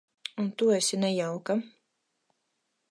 Un 0.43 0.47
tu 0.57 0.65
esi 0.77 0.95
nejauka. 1.03 1.53